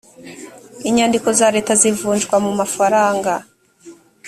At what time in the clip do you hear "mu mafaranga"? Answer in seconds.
2.45-3.31